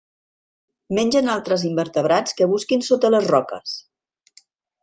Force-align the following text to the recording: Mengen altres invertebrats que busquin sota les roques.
Mengen 0.99 1.29
altres 1.33 1.67
invertebrats 1.69 2.37
que 2.39 2.49
busquin 2.55 2.85
sota 2.91 3.15
les 3.17 3.31
roques. 3.35 3.77